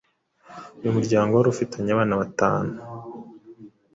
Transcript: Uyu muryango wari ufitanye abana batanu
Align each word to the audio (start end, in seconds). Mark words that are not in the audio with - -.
Uyu 0.79 0.95
muryango 0.95 1.31
wari 1.33 1.49
ufitanye 1.53 1.89
abana 1.93 2.19
batanu 2.21 2.75